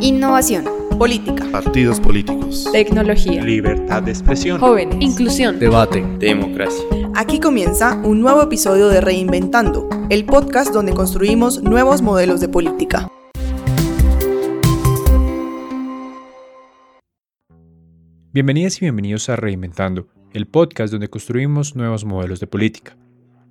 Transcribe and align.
Innovación. 0.00 0.66
Política. 0.98 1.46
Partidos 1.50 2.00
políticos. 2.00 2.68
Tecnología. 2.70 3.42
Libertad 3.42 4.02
de 4.02 4.10
expresión. 4.10 4.60
Jóvenes. 4.60 4.98
Inclusión. 5.00 5.58
Debate. 5.58 6.04
Democracia. 6.18 6.84
Aquí 7.14 7.40
comienza 7.40 7.94
un 8.04 8.20
nuevo 8.20 8.42
episodio 8.42 8.88
de 8.88 9.00
Reinventando, 9.00 9.88
el 10.10 10.26
podcast 10.26 10.72
donde 10.72 10.92
construimos 10.92 11.62
nuevos 11.62 12.02
modelos 12.02 12.40
de 12.40 12.48
política. 12.48 13.08
Bienvenidas 18.32 18.76
y 18.76 18.80
bienvenidos 18.80 19.30
a 19.30 19.36
Reinventando, 19.36 20.08
el 20.34 20.46
podcast 20.46 20.92
donde 20.92 21.08
construimos 21.08 21.74
nuevos 21.74 22.04
modelos 22.04 22.38
de 22.38 22.46
política. 22.46 22.98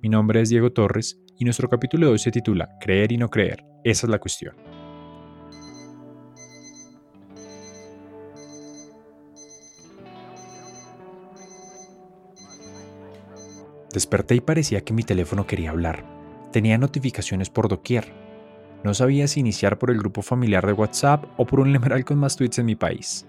Mi 0.00 0.08
nombre 0.08 0.42
es 0.42 0.48
Diego 0.48 0.70
Torres 0.70 1.20
y 1.36 1.44
nuestro 1.44 1.68
capítulo 1.68 2.06
de 2.06 2.12
hoy 2.12 2.18
se 2.20 2.30
titula 2.30 2.68
Creer 2.80 3.10
y 3.10 3.16
no 3.16 3.30
creer. 3.30 3.64
Esa 3.82 4.06
es 4.06 4.10
la 4.10 4.20
cuestión. 4.20 4.54
Desperté 13.96 14.34
y 14.34 14.40
parecía 14.42 14.82
que 14.82 14.92
mi 14.92 15.04
teléfono 15.04 15.46
quería 15.46 15.70
hablar. 15.70 16.04
Tenía 16.52 16.76
notificaciones 16.76 17.48
por 17.48 17.66
doquier. 17.66 18.12
No 18.84 18.92
sabía 18.92 19.26
si 19.26 19.40
iniciar 19.40 19.78
por 19.78 19.90
el 19.90 19.96
grupo 19.96 20.20
familiar 20.20 20.66
de 20.66 20.74
WhatsApp 20.74 21.24
o 21.38 21.46
por 21.46 21.60
un 21.60 21.72
numeral 21.72 22.04
con 22.04 22.18
más 22.18 22.36
tweets 22.36 22.58
en 22.58 22.66
mi 22.66 22.74
país. 22.74 23.24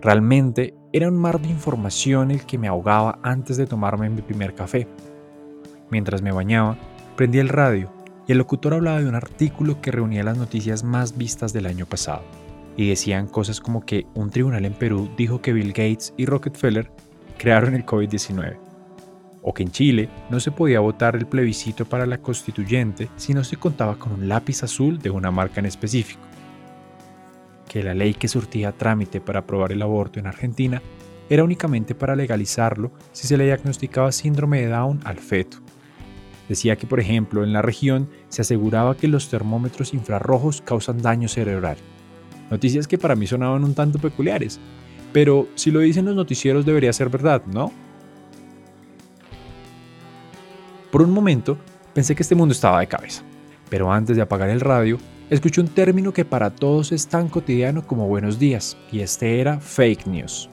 Realmente 0.00 0.74
era 0.92 1.06
un 1.06 1.16
mar 1.16 1.40
de 1.40 1.46
información 1.46 2.32
el 2.32 2.44
que 2.44 2.58
me 2.58 2.66
ahogaba 2.66 3.20
antes 3.22 3.56
de 3.56 3.68
tomarme 3.68 4.10
mi 4.10 4.20
primer 4.20 4.52
café. 4.56 4.88
Mientras 5.90 6.22
me 6.22 6.32
bañaba, 6.32 6.76
prendí 7.14 7.38
el 7.38 7.50
radio 7.50 7.88
y 8.26 8.32
el 8.32 8.38
locutor 8.38 8.74
hablaba 8.74 8.98
de 8.98 9.08
un 9.08 9.14
artículo 9.14 9.80
que 9.80 9.92
reunía 9.92 10.24
las 10.24 10.38
noticias 10.38 10.82
más 10.82 11.16
vistas 11.16 11.52
del 11.52 11.66
año 11.66 11.86
pasado. 11.86 12.24
Y 12.76 12.88
decían 12.88 13.28
cosas 13.28 13.60
como 13.60 13.86
que 13.86 14.08
un 14.12 14.30
tribunal 14.30 14.64
en 14.64 14.72
Perú 14.72 15.08
dijo 15.16 15.40
que 15.40 15.52
Bill 15.52 15.68
Gates 15.68 16.14
y 16.16 16.26
Rockefeller 16.26 16.90
crearon 17.38 17.76
el 17.76 17.86
COVID-19 17.86 18.69
o 19.42 19.54
que 19.54 19.62
en 19.62 19.70
Chile 19.70 20.08
no 20.28 20.40
se 20.40 20.50
podía 20.50 20.80
votar 20.80 21.16
el 21.16 21.26
plebiscito 21.26 21.84
para 21.84 22.06
la 22.06 22.18
constituyente 22.18 23.08
si 23.16 23.34
no 23.34 23.44
se 23.44 23.56
contaba 23.56 23.98
con 23.98 24.12
un 24.12 24.28
lápiz 24.28 24.62
azul 24.62 24.98
de 24.98 25.10
una 25.10 25.30
marca 25.30 25.60
en 25.60 25.66
específico, 25.66 26.22
que 27.68 27.82
la 27.82 27.94
ley 27.94 28.14
que 28.14 28.28
surtía 28.28 28.72
trámite 28.72 29.20
para 29.20 29.40
aprobar 29.40 29.72
el 29.72 29.82
aborto 29.82 30.18
en 30.18 30.26
Argentina 30.26 30.82
era 31.28 31.44
únicamente 31.44 31.94
para 31.94 32.16
legalizarlo 32.16 32.90
si 33.12 33.28
se 33.28 33.36
le 33.36 33.44
diagnosticaba 33.44 34.10
síndrome 34.10 34.60
de 34.60 34.68
Down 34.68 35.00
al 35.04 35.18
feto. 35.18 35.58
Decía 36.48 36.74
que, 36.74 36.88
por 36.88 36.98
ejemplo, 36.98 37.44
en 37.44 37.52
la 37.52 37.62
región 37.62 38.10
se 38.28 38.42
aseguraba 38.42 38.96
que 38.96 39.06
los 39.06 39.28
termómetros 39.28 39.94
infrarrojos 39.94 40.60
causan 40.62 41.00
daño 41.00 41.28
cerebral. 41.28 41.76
Noticias 42.50 42.88
que 42.88 42.98
para 42.98 43.14
mí 43.14 43.28
sonaban 43.28 43.62
un 43.62 43.74
tanto 43.74 44.00
peculiares, 44.00 44.58
pero 45.12 45.46
si 45.54 45.70
lo 45.70 45.78
dicen 45.78 46.06
los 46.06 46.16
noticieros 46.16 46.66
debería 46.66 46.92
ser 46.92 47.08
verdad, 47.08 47.42
¿no? 47.46 47.72
Por 50.90 51.02
un 51.02 51.12
momento 51.12 51.56
pensé 51.94 52.16
que 52.16 52.22
este 52.22 52.34
mundo 52.34 52.52
estaba 52.52 52.80
de 52.80 52.88
cabeza, 52.88 53.22
pero 53.68 53.92
antes 53.92 54.16
de 54.16 54.22
apagar 54.22 54.50
el 54.50 54.60
radio, 54.60 54.98
escuché 55.30 55.60
un 55.60 55.68
término 55.68 56.12
que 56.12 56.24
para 56.24 56.50
todos 56.50 56.90
es 56.90 57.06
tan 57.06 57.28
cotidiano 57.28 57.86
como 57.86 58.08
buenos 58.08 58.40
días, 58.40 58.76
y 58.90 59.00
este 59.00 59.40
era 59.40 59.60
fake 59.60 60.08
news. 60.08 60.50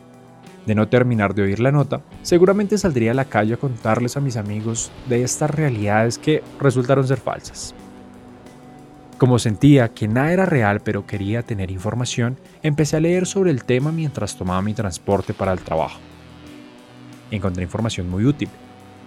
De 0.67 0.75
no 0.75 0.87
terminar 0.89 1.33
de 1.33 1.41
oír 1.41 1.59
la 1.59 1.71
nota, 1.71 2.01
seguramente 2.21 2.77
saldría 2.77 3.11
a 3.11 3.15
la 3.15 3.25
calle 3.25 3.55
a 3.55 3.57
contarles 3.57 4.15
a 4.15 4.21
mis 4.21 4.37
amigos 4.37 4.91
de 5.09 5.23
estas 5.23 5.49
realidades 5.49 6.19
que 6.19 6.43
resultaron 6.59 7.07
ser 7.07 7.17
falsas. 7.17 7.73
Como 9.17 9.39
sentía 9.39 9.89
que 9.89 10.07
nada 10.07 10.33
era 10.33 10.45
real 10.45 10.81
pero 10.81 11.07
quería 11.07 11.41
tener 11.41 11.71
información, 11.71 12.37
empecé 12.61 12.97
a 12.97 12.99
leer 12.99 13.25
sobre 13.25 13.49
el 13.49 13.63
tema 13.63 13.91
mientras 13.91 14.37
tomaba 14.37 14.61
mi 14.61 14.75
transporte 14.75 15.33
para 15.33 15.53
el 15.53 15.61
trabajo. 15.61 15.99
Encontré 17.31 17.63
información 17.63 18.07
muy 18.07 18.25
útil, 18.25 18.49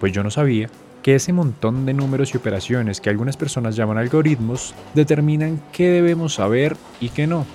pues 0.01 0.11
yo 0.11 0.23
no 0.23 0.29
sabía 0.29 0.67
que 1.01 1.15
ese 1.15 1.33
montón 1.33 1.85
de 1.85 1.93
números 1.93 2.33
y 2.33 2.37
operaciones 2.37 3.01
que 3.01 3.09
algunas 3.09 3.37
personas 3.37 3.75
llaman 3.75 3.97
algoritmos 3.97 4.75
determinan 4.93 5.61
qué 5.71 5.89
debemos 5.89 6.35
saber 6.35 6.77
y 6.99 7.09
qué 7.09 7.25
no, 7.25 7.45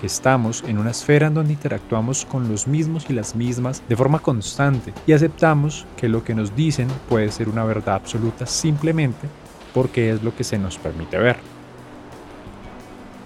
que 0.00 0.06
estamos 0.06 0.64
en 0.66 0.78
una 0.78 0.90
esfera 0.90 1.28
en 1.28 1.34
donde 1.34 1.52
interactuamos 1.52 2.24
con 2.24 2.48
los 2.48 2.66
mismos 2.66 3.08
y 3.08 3.12
las 3.12 3.36
mismas 3.36 3.82
de 3.88 3.96
forma 3.96 4.18
constante 4.18 4.92
y 5.06 5.12
aceptamos 5.12 5.86
que 5.96 6.08
lo 6.08 6.24
que 6.24 6.34
nos 6.34 6.56
dicen 6.56 6.88
puede 7.08 7.30
ser 7.30 7.48
una 7.48 7.64
verdad 7.64 7.94
absoluta 7.96 8.46
simplemente 8.46 9.28
porque 9.72 10.10
es 10.10 10.22
lo 10.22 10.34
que 10.34 10.44
se 10.44 10.58
nos 10.58 10.78
permite 10.78 11.18
ver. 11.18 11.36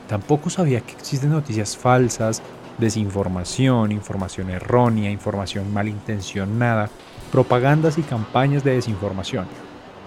Tampoco 0.08 0.50
sabía 0.50 0.80
que 0.80 0.92
existen 0.92 1.30
noticias 1.30 1.76
falsas, 1.76 2.42
desinformación, 2.78 3.92
información 3.92 4.50
errónea, 4.50 5.10
información 5.10 5.72
malintencionada, 5.72 6.90
propagandas 7.30 7.96
y 7.96 8.02
campañas 8.02 8.64
de 8.64 8.74
desinformación 8.74 9.46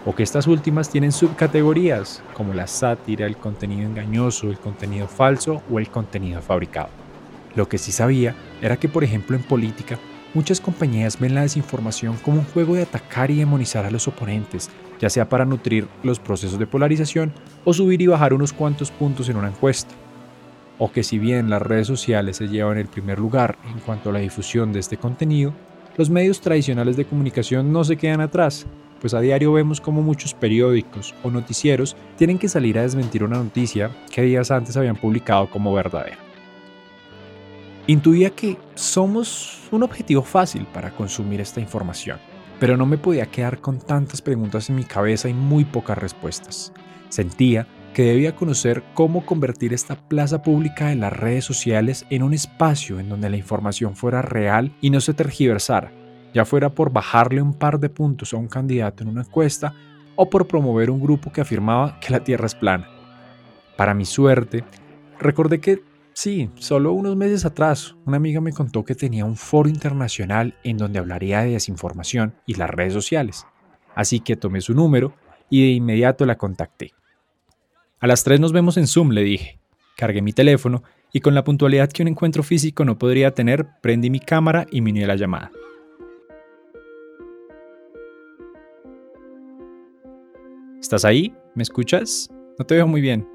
o 0.05 0.13
que 0.13 0.23
estas 0.23 0.47
últimas 0.47 0.89
tienen 0.89 1.11
subcategorías 1.11 2.21
como 2.33 2.53
la 2.53 2.67
sátira, 2.67 3.25
el 3.25 3.37
contenido 3.37 3.87
engañoso, 3.87 4.49
el 4.49 4.59
contenido 4.59 5.07
falso 5.07 5.61
o 5.71 5.79
el 5.79 5.89
contenido 5.89 6.41
fabricado. 6.41 6.89
Lo 7.55 7.69
que 7.69 7.77
sí 7.77 7.91
sabía 7.91 8.35
era 8.61 8.77
que, 8.77 8.89
por 8.89 9.03
ejemplo, 9.03 9.35
en 9.35 9.43
política, 9.43 9.97
muchas 10.33 10.59
compañías 10.59 11.19
ven 11.19 11.35
la 11.35 11.43
desinformación 11.43 12.17
como 12.17 12.39
un 12.39 12.45
juego 12.45 12.75
de 12.75 12.83
atacar 12.83 13.31
y 13.31 13.37
demonizar 13.37 13.85
a 13.85 13.91
los 13.91 14.07
oponentes, 14.07 14.69
ya 14.99 15.09
sea 15.09 15.29
para 15.29 15.45
nutrir 15.45 15.87
los 16.01 16.19
procesos 16.19 16.59
de 16.59 16.67
polarización 16.67 17.31
o 17.63 17.73
subir 17.73 18.01
y 18.01 18.07
bajar 18.07 18.33
unos 18.33 18.51
cuantos 18.51 18.91
puntos 18.91 19.29
en 19.29 19.37
una 19.37 19.49
encuesta. 19.49 19.93
O 20.79 20.91
que 20.91 21.03
si 21.03 21.19
bien 21.19 21.49
las 21.49 21.61
redes 21.61 21.87
sociales 21.87 22.37
se 22.37 22.49
llevan 22.49 22.77
el 22.77 22.87
primer 22.87 23.19
lugar 23.19 23.57
en 23.71 23.79
cuanto 23.79 24.09
a 24.09 24.13
la 24.13 24.19
difusión 24.19 24.73
de 24.73 24.79
este 24.79 24.97
contenido, 24.97 25.53
los 25.95 26.09
medios 26.09 26.41
tradicionales 26.41 26.97
de 26.97 27.05
comunicación 27.05 27.71
no 27.71 27.83
se 27.83 27.97
quedan 27.97 28.19
atrás 28.19 28.65
pues 29.03 29.13
a 29.13 29.19
diario 29.19 29.51
vemos 29.51 29.81
como 29.81 30.01
muchos 30.01 30.33
periódicos 30.33 31.13
o 31.23 31.29
noticieros 31.29 31.97
tienen 32.15 32.39
que 32.39 32.47
salir 32.47 32.79
a 32.79 32.83
desmentir 32.83 33.21
una 33.21 33.35
noticia 33.35 33.91
que 34.09 34.21
días 34.21 34.49
antes 34.49 34.77
habían 34.77 34.95
publicado 34.95 35.49
como 35.49 35.73
verdadera. 35.73 36.17
Intuía 37.85 38.29
que 38.29 38.57
somos 38.75 39.59
un 39.71 39.83
objetivo 39.83 40.21
fácil 40.21 40.65
para 40.67 40.91
consumir 40.91 41.41
esta 41.41 41.59
información, 41.59 42.17
pero 42.61 42.77
no 42.77 42.85
me 42.85 42.97
podía 42.97 43.25
quedar 43.25 43.59
con 43.59 43.77
tantas 43.77 44.21
preguntas 44.21 44.69
en 44.69 44.77
mi 44.77 44.85
cabeza 44.85 45.27
y 45.27 45.33
muy 45.33 45.65
pocas 45.65 45.97
respuestas. 45.97 46.71
Sentía 47.09 47.67
que 47.93 48.03
debía 48.03 48.37
conocer 48.37 48.83
cómo 48.93 49.25
convertir 49.25 49.73
esta 49.73 49.97
plaza 49.97 50.41
pública 50.41 50.87
de 50.87 50.95
las 50.95 51.11
redes 51.11 51.43
sociales 51.43 52.05
en 52.09 52.23
un 52.23 52.33
espacio 52.33 53.01
en 53.01 53.09
donde 53.09 53.29
la 53.29 53.35
información 53.35 53.97
fuera 53.97 54.21
real 54.21 54.71
y 54.79 54.91
no 54.91 55.01
se 55.01 55.13
tergiversara, 55.13 55.91
ya 56.33 56.45
fuera 56.45 56.69
por 56.69 56.91
bajarle 56.91 57.41
un 57.41 57.53
par 57.53 57.79
de 57.79 57.89
puntos 57.89 58.33
a 58.33 58.38
un 58.38 58.47
candidato 58.47 59.03
en 59.03 59.09
una 59.09 59.21
encuesta 59.21 59.73
o 60.16 60.29
por 60.29 60.47
promover 60.47 60.89
un 60.89 61.01
grupo 61.01 61.31
que 61.31 61.41
afirmaba 61.41 61.99
que 61.99 62.11
la 62.11 62.23
Tierra 62.23 62.45
es 62.45 62.55
plana. 62.55 62.88
Para 63.77 63.94
mi 63.94 64.05
suerte, 64.05 64.63
recordé 65.19 65.59
que 65.59 65.81
sí, 66.13 66.49
solo 66.55 66.94
unos 66.94 67.16
meses 67.16 67.45
atrás, 67.45 67.95
una 68.05 68.17
amiga 68.17 68.41
me 68.41 68.53
contó 68.53 68.83
que 68.83 68.95
tenía 68.95 69.25
un 69.25 69.35
foro 69.35 69.69
internacional 69.69 70.55
en 70.63 70.77
donde 70.77 70.99
hablaría 70.99 71.41
de 71.41 71.51
desinformación 71.51 72.35
y 72.45 72.55
las 72.55 72.69
redes 72.69 72.94
sociales. 72.94 73.45
Así 73.95 74.19
que 74.19 74.35
tomé 74.35 74.61
su 74.61 74.73
número 74.73 75.13
y 75.50 75.61
de 75.61 75.71
inmediato 75.71 76.25
la 76.25 76.38
contacté. 76.38 76.91
A 78.00 78.07
las 78.07 78.23
3 78.23 78.39
nos 78.39 78.51
vemos 78.51 78.77
en 78.77 78.88
Zoom, 78.88 79.11
le 79.11 79.23
dije. 79.23 79.59
Cargué 79.95 80.21
mi 80.21 80.33
teléfono 80.33 80.83
y 81.11 81.21
con 81.21 81.35
la 81.35 81.44
puntualidad 81.44 81.91
que 81.91 82.01
un 82.01 82.07
encuentro 82.09 82.41
físico 82.41 82.83
no 82.83 82.97
podría 82.97 83.33
tener, 83.33 83.67
prendí 83.81 84.09
mi 84.09 84.19
cámara 84.19 84.65
y 84.71 84.81
miné 84.81 85.05
la 85.05 85.15
llamada. 85.15 85.51
¿Estás 90.83 91.05
ahí? 91.05 91.33
¿Me 91.55 91.63
escuchas? 91.63 92.29
No 92.59 92.66
te 92.66 92.75
veo 92.75 92.85
muy 92.85 92.99
bien. 92.99 93.25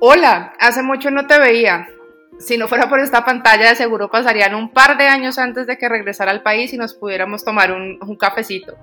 Hola, 0.00 0.52
hace 0.60 0.82
mucho 0.82 1.10
no 1.10 1.26
te 1.26 1.38
veía. 1.38 1.88
Si 2.38 2.58
no 2.58 2.68
fuera 2.68 2.90
por 2.90 3.00
esta 3.00 3.24
pantalla, 3.24 3.70
de 3.70 3.74
seguro 3.74 4.10
pasarían 4.10 4.54
un 4.54 4.70
par 4.70 4.98
de 4.98 5.08
años 5.08 5.38
antes 5.38 5.66
de 5.66 5.78
que 5.78 5.88
regresara 5.88 6.32
al 6.32 6.42
país 6.42 6.74
y 6.74 6.76
nos 6.76 6.92
pudiéramos 6.92 7.42
tomar 7.42 7.72
un, 7.72 8.16
cafecito. 8.20 8.74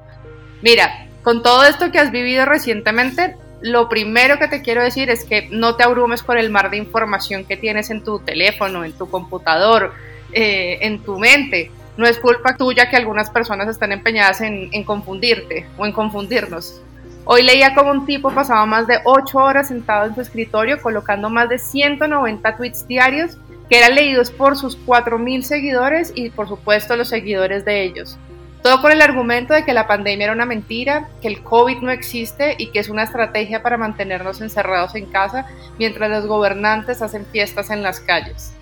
Mira, 0.63 1.07
con 1.21 1.44
todo 1.44 1.63
esto 1.63 1.91
que 1.91 2.00
has 2.00 2.09
vivido 2.09 2.45
recientemente, 2.45 3.35
lo 3.61 3.88
primero 3.88 4.39
que 4.39 4.47
te 4.47 4.63
quiero 4.63 4.81
decir 4.81 5.11
es 5.11 5.23
que 5.23 5.47
no 5.51 5.75
te 5.75 5.83
abrumes 5.83 6.23
por 6.23 6.39
el 6.39 6.50
mar 6.50 6.71
de 6.71 6.77
información 6.77 7.45
que 7.45 7.55
tienes 7.55 7.91
en 7.91 8.03
tu 8.03 8.17
teléfono, 8.17 8.83
en 8.83 8.94
tu 8.94 9.11
computador, 9.11 9.94
eh, 10.31 10.79
en 10.81 11.03
tu 11.03 11.19
mente. 11.19 11.69
No 11.97 12.07
es 12.07 12.17
culpa 12.17 12.57
tuya 12.57 12.89
que 12.89 12.95
algunas 12.95 13.29
personas 13.29 13.69
están 13.69 13.91
empeñadas 13.91 14.41
en 14.41 14.83
confundirte 14.85 15.67
o 15.77 15.85
en 15.85 15.91
confundirnos. 15.91 16.81
Hoy 17.25 17.43
leía 17.43 17.73
como 17.73 17.91
un 17.91 18.05
tipo 18.05 18.31
pasaba 18.31 18.65
más 18.65 18.85
de 18.85 18.99
8 19.05 19.37
horas 19.37 19.69
sentado 19.69 20.07
en 20.07 20.15
su 20.15 20.21
escritorio 20.21 20.81
colocando 20.81 21.29
más 21.29 21.47
de 21.47 21.57
190 21.57 22.57
tweets 22.57 22.85
diarios 22.85 23.37
que 23.69 23.77
eran 23.77 23.95
leídos 23.95 24.29
por 24.29 24.57
sus 24.57 24.77
4.000 24.85 25.41
seguidores 25.43 26.11
y 26.13 26.29
por 26.31 26.49
supuesto 26.49 26.97
los 26.97 27.07
seguidores 27.07 27.63
de 27.63 27.83
ellos. 27.83 28.17
Todo 28.61 28.81
con 28.81 28.91
el 28.91 29.01
argumento 29.01 29.53
de 29.53 29.63
que 29.63 29.73
la 29.73 29.87
pandemia 29.87 30.25
era 30.25 30.33
una 30.33 30.45
mentira, 30.45 31.09
que 31.21 31.29
el 31.29 31.43
COVID 31.43 31.77
no 31.77 31.91
existe 31.91 32.55
y 32.57 32.71
que 32.71 32.79
es 32.79 32.89
una 32.89 33.03
estrategia 33.03 33.63
para 33.63 33.77
mantenernos 33.77 34.41
encerrados 34.41 34.95
en 34.95 35.05
casa 35.05 35.45
mientras 35.79 36.09
los 36.09 36.27
gobernantes 36.27 37.01
hacen 37.01 37.25
fiestas 37.25 37.69
en 37.69 37.83
las 37.83 38.01
calles. 38.01 38.53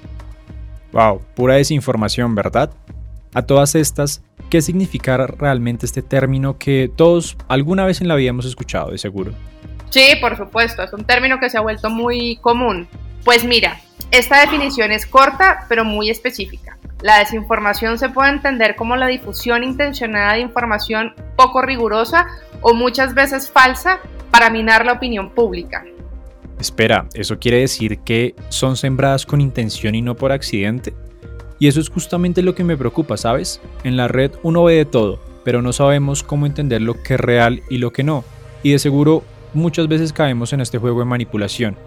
Wow, 0.92 1.22
pura 1.36 1.56
desinformación, 1.56 2.36
¿verdad? 2.36 2.72
A 3.34 3.44
todas 3.44 3.76
estas, 3.76 4.22
¿qué 4.50 4.62
significa 4.62 5.16
realmente 5.16 5.86
este 5.86 6.02
término 6.02 6.58
que 6.58 6.92
todos 6.94 7.38
alguna 7.48 7.86
vez 7.86 8.02
en 8.02 8.10
la 8.10 8.16
vida 8.16 8.30
hemos 8.30 8.46
escuchado, 8.46 8.92
de 8.92 8.98
seguro? 8.98 9.32
Sí, 9.90 10.16
por 10.20 10.36
supuesto, 10.36 10.84
es 10.84 10.92
un 10.92 11.06
término 11.06 11.40
que 11.40 11.50
se 11.50 11.58
ha 11.58 11.62
vuelto 11.62 11.90
muy 11.90 12.38
común. 12.38 12.88
Pues 13.24 13.46
mira, 13.46 13.80
esta 14.12 14.42
definición 14.42 14.92
es 14.92 15.06
corta 15.06 15.66
pero 15.70 15.86
muy 15.86 16.10
específica. 16.10 16.78
La 17.02 17.20
desinformación 17.20 17.98
se 17.98 18.10
puede 18.10 18.32
entender 18.32 18.76
como 18.76 18.96
la 18.96 19.08
difusión 19.08 19.64
intencionada 19.64 20.34
de 20.34 20.42
información 20.42 21.14
poco 21.38 21.62
rigurosa 21.62 22.28
o 22.62 22.74
muchas 22.74 23.14
veces 23.14 23.50
falsa 23.50 24.00
para 24.30 24.50
minar 24.50 24.86
la 24.86 24.94
opinión 24.94 25.32
pública. 25.32 25.86
Espera, 26.60 27.08
¿eso 27.14 27.40
quiere 27.40 27.60
decir 27.60 28.00
que 28.00 28.36
son 28.50 28.76
sembradas 28.76 29.26
con 29.26 29.42
intención 29.42 29.96
y 29.96 30.02
no 30.02 30.16
por 30.16 30.32
accidente? 30.32 30.94
Y 31.62 31.68
eso 31.68 31.80
es 31.80 31.92
justamente 31.92 32.42
lo 32.42 32.56
que 32.56 32.64
me 32.64 32.76
preocupa, 32.76 33.18
¿sabes? 33.18 33.62
En 33.84 33.96
la 33.96 34.08
red 34.08 34.32
uno 34.42 34.64
ve 34.64 34.78
de 34.78 34.86
todo, 34.86 35.20
pero 35.44 35.62
no 35.62 35.74
sabemos 35.74 36.24
cómo 36.24 36.48
entender 36.48 36.82
lo 36.82 37.04
que 37.04 37.14
es 37.14 37.20
real 37.20 37.62
y 37.70 37.78
lo 37.78 37.94
que 37.94 38.02
no. 38.02 38.26
Y 38.64 38.72
de 38.72 38.80
seguro 38.80 39.24
muchas 39.54 39.88
veces 39.88 40.12
caemos 40.12 40.54
en 40.54 40.62
este 40.62 40.80
juego 40.80 41.02
de 41.02 41.06
manipulación. 41.06 41.78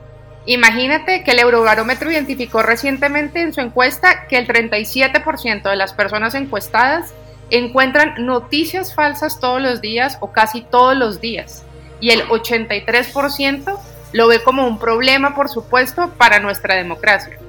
Imagínate 0.46 1.24
que 1.24 1.32
el 1.32 1.40
Eurobarómetro 1.40 2.08
identificó 2.08 2.62
recientemente 2.62 3.40
en 3.40 3.52
su 3.52 3.62
encuesta 3.62 4.28
que 4.28 4.38
el 4.38 4.46
37% 4.46 5.68
de 5.68 5.74
las 5.74 5.92
personas 5.92 6.36
encuestadas 6.36 7.12
encuentran 7.50 8.24
noticias 8.24 8.94
falsas 8.94 9.40
todos 9.40 9.60
los 9.60 9.80
días 9.80 10.18
o 10.20 10.30
casi 10.30 10.62
todos 10.62 10.96
los 10.96 11.20
días 11.20 11.64
y 11.98 12.10
el 12.10 12.22
83% 12.28 13.76
lo 14.12 14.28
ve 14.28 14.40
como 14.40 14.68
un 14.68 14.78
problema, 14.78 15.34
por 15.34 15.48
supuesto, 15.48 16.12
para 16.16 16.38
nuestra 16.38 16.76
democracia. 16.76 17.40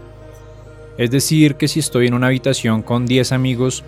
Es 0.97 1.11
decir, 1.11 1.55
que 1.55 1.67
si 1.67 1.79
estoy 1.79 2.07
en 2.07 2.13
una 2.13 2.27
habitación 2.27 2.81
con 2.81 3.05
10 3.05 3.31
amigos, 3.33 3.83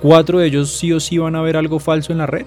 ¿cuatro 0.00 0.38
de 0.38 0.46
ellos 0.46 0.70
sí 0.70 0.92
o 0.92 1.00
sí 1.00 1.18
van 1.18 1.36
a 1.36 1.42
ver 1.42 1.56
algo 1.56 1.78
falso 1.78 2.12
en 2.12 2.18
la 2.18 2.26
red? 2.26 2.46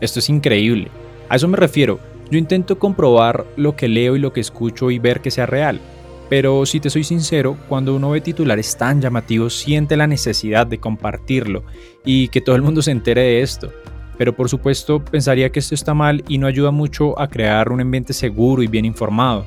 Esto 0.00 0.20
es 0.20 0.28
increíble. 0.28 0.88
A 1.28 1.36
eso 1.36 1.48
me 1.48 1.56
refiero. 1.56 1.98
Yo 2.30 2.38
intento 2.38 2.78
comprobar 2.78 3.46
lo 3.56 3.74
que 3.74 3.88
leo 3.88 4.14
y 4.14 4.18
lo 4.18 4.32
que 4.32 4.40
escucho 4.40 4.90
y 4.90 4.98
ver 4.98 5.20
que 5.20 5.30
sea 5.30 5.46
real. 5.46 5.80
Pero 6.28 6.66
si 6.66 6.78
te 6.78 6.90
soy 6.90 7.04
sincero, 7.04 7.56
cuando 7.68 7.96
uno 7.96 8.10
ve 8.10 8.20
titulares 8.20 8.76
tan 8.76 9.00
llamativos 9.00 9.54
siente 9.54 9.96
la 9.96 10.06
necesidad 10.06 10.66
de 10.66 10.78
compartirlo 10.78 11.64
y 12.04 12.28
que 12.28 12.42
todo 12.42 12.54
el 12.54 12.62
mundo 12.62 12.82
se 12.82 12.90
entere 12.90 13.22
de 13.22 13.42
esto. 13.42 13.72
Pero 14.18 14.36
por 14.36 14.48
supuesto 14.48 15.02
pensaría 15.02 15.50
que 15.50 15.60
esto 15.60 15.74
está 15.74 15.94
mal 15.94 16.22
y 16.28 16.38
no 16.38 16.46
ayuda 16.46 16.70
mucho 16.70 17.18
a 17.18 17.28
crear 17.28 17.72
un 17.72 17.80
ambiente 17.80 18.12
seguro 18.12 18.62
y 18.62 18.66
bien 18.66 18.84
informado. 18.84 19.46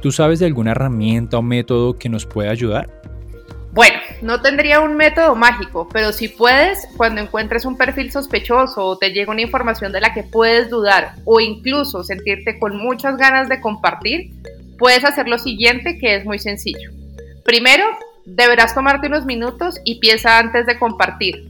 ¿Tú 0.00 0.10
sabes 0.10 0.38
de 0.38 0.46
alguna 0.46 0.70
herramienta 0.70 1.38
o 1.38 1.42
método 1.42 1.98
que 1.98 2.08
nos 2.08 2.24
pueda 2.24 2.50
ayudar? 2.50 2.88
Bueno, 3.72 3.98
no 4.20 4.42
tendría 4.42 4.80
un 4.80 4.96
método 4.96 5.34
mágico, 5.34 5.88
pero 5.90 6.12
si 6.12 6.28
puedes, 6.28 6.86
cuando 6.98 7.22
encuentres 7.22 7.64
un 7.64 7.78
perfil 7.78 8.12
sospechoso 8.12 8.84
o 8.84 8.98
te 8.98 9.12
llega 9.12 9.32
una 9.32 9.40
información 9.40 9.92
de 9.92 10.02
la 10.02 10.12
que 10.12 10.24
puedes 10.24 10.68
dudar 10.68 11.14
o 11.24 11.40
incluso 11.40 12.04
sentirte 12.04 12.58
con 12.58 12.76
muchas 12.76 13.16
ganas 13.16 13.48
de 13.48 13.62
compartir, 13.62 14.30
puedes 14.78 15.06
hacer 15.06 15.26
lo 15.26 15.38
siguiente 15.38 15.98
que 15.98 16.16
es 16.16 16.26
muy 16.26 16.38
sencillo. 16.38 16.90
Primero, 17.46 17.86
deberás 18.26 18.74
tomarte 18.74 19.06
unos 19.06 19.24
minutos 19.24 19.80
y 19.86 20.00
piensa 20.00 20.38
antes 20.38 20.66
de 20.66 20.78
compartir. 20.78 21.48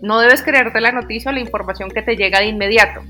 No 0.00 0.20
debes 0.20 0.44
creerte 0.44 0.80
la 0.80 0.92
noticia 0.92 1.32
o 1.32 1.34
la 1.34 1.40
información 1.40 1.90
que 1.90 2.02
te 2.02 2.14
llega 2.14 2.38
de 2.38 2.46
inmediato. 2.46 3.00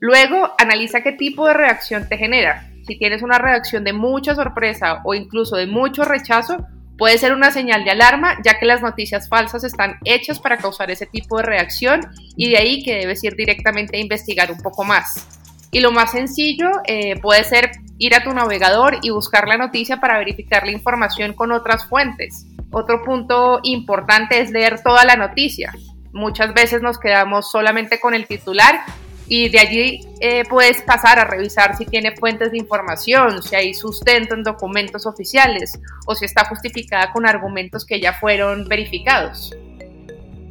Luego, 0.00 0.52
analiza 0.58 1.02
qué 1.02 1.12
tipo 1.12 1.46
de 1.46 1.54
reacción 1.54 2.08
te 2.08 2.18
genera. 2.18 2.68
Si 2.84 2.98
tienes 2.98 3.22
una 3.22 3.38
reacción 3.38 3.84
de 3.84 3.92
mucha 3.92 4.34
sorpresa 4.34 5.02
o 5.04 5.14
incluso 5.14 5.54
de 5.54 5.68
mucho 5.68 6.02
rechazo, 6.02 6.66
Puede 6.98 7.18
ser 7.18 7.32
una 7.32 7.50
señal 7.50 7.84
de 7.84 7.90
alarma, 7.90 8.38
ya 8.44 8.58
que 8.58 8.66
las 8.66 8.82
noticias 8.82 9.28
falsas 9.28 9.64
están 9.64 9.96
hechas 10.04 10.38
para 10.38 10.58
causar 10.58 10.90
ese 10.90 11.06
tipo 11.06 11.38
de 11.38 11.44
reacción 11.44 12.00
y 12.36 12.50
de 12.50 12.58
ahí 12.58 12.82
que 12.82 12.96
debes 12.96 13.24
ir 13.24 13.34
directamente 13.34 13.96
a 13.96 14.00
investigar 14.00 14.52
un 14.52 14.58
poco 14.58 14.84
más. 14.84 15.26
Y 15.70 15.80
lo 15.80 15.90
más 15.90 16.12
sencillo 16.12 16.68
eh, 16.86 17.18
puede 17.20 17.44
ser 17.44 17.70
ir 17.98 18.14
a 18.14 18.22
tu 18.22 18.32
navegador 18.32 18.98
y 19.02 19.10
buscar 19.10 19.48
la 19.48 19.56
noticia 19.56 19.98
para 19.98 20.18
verificar 20.18 20.64
la 20.64 20.72
información 20.72 21.32
con 21.32 21.50
otras 21.50 21.86
fuentes. 21.86 22.46
Otro 22.70 23.02
punto 23.02 23.60
importante 23.62 24.40
es 24.40 24.50
leer 24.50 24.82
toda 24.82 25.04
la 25.04 25.16
noticia. 25.16 25.72
Muchas 26.12 26.52
veces 26.52 26.82
nos 26.82 26.98
quedamos 26.98 27.50
solamente 27.50 28.00
con 28.00 28.12
el 28.14 28.26
titular 28.26 28.80
y 29.28 29.48
de 29.48 29.58
allí 29.58 30.00
eh, 30.20 30.44
puedes 30.48 30.82
pasar 30.82 31.18
a 31.18 31.24
revisar 31.24 31.76
si 31.76 31.86
tiene 31.86 32.14
fuentes 32.16 32.52
de 32.52 32.58
información, 32.58 33.42
si 33.42 33.54
hay 33.54 33.74
sustento 33.74 34.34
en 34.34 34.42
documentos 34.42 35.06
oficiales 35.06 35.78
o 36.06 36.14
si 36.14 36.24
está 36.24 36.44
justificada 36.46 37.12
con 37.12 37.26
argumentos 37.26 37.84
que 37.84 38.00
ya 38.00 38.12
fueron 38.12 38.66
verificados. 38.68 39.54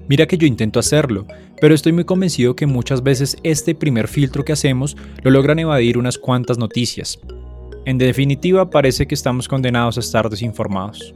Mira 0.07 0.25
que 0.25 0.37
yo 0.37 0.47
intento 0.47 0.79
hacerlo, 0.79 1.25
pero 1.61 1.75
estoy 1.75 1.93
muy 1.93 2.05
convencido 2.05 2.55
que 2.55 2.65
muchas 2.65 3.03
veces 3.03 3.37
este 3.43 3.75
primer 3.75 4.07
filtro 4.07 4.43
que 4.43 4.51
hacemos 4.51 4.97
lo 5.21 5.31
logran 5.31 5.59
evadir 5.59 5.97
unas 5.97 6.17
cuantas 6.17 6.57
noticias. 6.57 7.19
En 7.85 7.97
definitiva, 7.97 8.69
parece 8.69 9.07
que 9.07 9.15
estamos 9.15 9.47
condenados 9.47 9.97
a 9.97 10.01
estar 10.01 10.29
desinformados. 10.29 11.15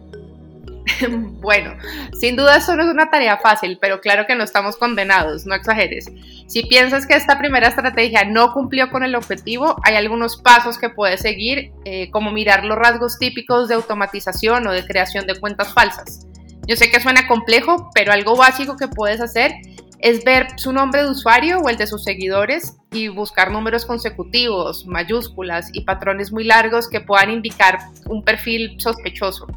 bueno, 1.42 1.76
sin 2.20 2.36
duda 2.36 2.58
esto 2.58 2.76
no 2.76 2.84
es 2.84 2.90
una 2.90 3.10
tarea 3.10 3.38
fácil, 3.38 3.78
pero 3.82 4.02
claro 4.02 4.26
que 4.26 4.36
no 4.36 4.44
estamos 4.44 4.78
condenados, 4.78 5.46
no 5.46 5.56
exageres. 5.56 6.12
Si 6.48 6.64
piensas 6.64 7.06
que 7.06 7.16
esta 7.16 7.38
primera 7.38 7.68
estrategia 7.68 8.26
no 8.26 8.54
cumplió 8.54 8.90
con 8.90 9.04
el 9.04 9.16
objetivo, 9.16 9.76
hay 9.84 9.96
algunos 9.96 10.38
pasos 10.38 10.78
que 10.78 10.90
puedes 10.90 11.22
seguir, 11.22 11.72
eh, 11.86 12.10
como 12.12 12.32
mirar 12.32 12.66
los 12.66 12.78
rasgos 12.78 13.18
típicos 13.20 13.68
de 13.68 13.76
automatización 13.76 14.68
o 14.68 14.72
de 14.72 14.86
creación 14.86 15.26
de 15.26 15.40
cuentas 15.40 15.74
falsas. 15.74 16.28
Yo 16.68 16.76
sé 16.76 16.90
que 16.90 17.00
suena 17.00 17.28
complejo, 17.28 17.90
pero 17.94 18.12
algo 18.12 18.36
básico 18.36 18.76
que 18.76 18.88
puedes 18.88 19.22
hacer 19.22 19.54
es 20.00 20.24
ver 20.24 20.48
su 20.58 20.72
nombre 20.72 21.04
de 21.04 21.10
usuario 21.10 21.60
o 21.60 21.70
el 21.70 21.78
de 21.78 21.88
sus 21.88 22.04
seguidores 22.04 22.78
y 22.92 23.08
buscar 23.08 23.52
números 23.52 23.86
consecutivos, 23.86 24.86
mayúsculas 24.86 25.70
y 25.74 25.82
patrones 25.82 26.32
muy 26.32 26.44
largos 26.44 26.88
que 26.90 27.02
puedan 27.02 27.32
indicar 27.32 27.80
un 28.08 28.24
perfil 28.24 28.80
sospechoso. 28.80 29.48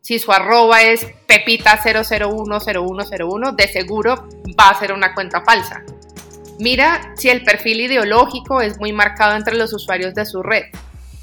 Si 0.00 0.18
su 0.18 0.32
arroba 0.32 0.82
es 0.82 1.06
pepita0010101, 1.26 3.56
de 3.56 3.68
seguro 3.68 4.28
va 4.58 4.70
a 4.70 4.78
ser 4.78 4.92
una 4.92 5.14
cuenta 5.14 5.42
falsa. 5.42 5.82
Mira 6.58 7.12
si 7.16 7.28
el 7.28 7.44
perfil 7.44 7.82
ideológico 7.82 8.60
es 8.60 8.78
muy 8.78 8.92
marcado 8.92 9.36
entre 9.36 9.56
los 9.56 9.72
usuarios 9.72 10.14
de 10.14 10.26
su 10.26 10.42
red. 10.42 10.64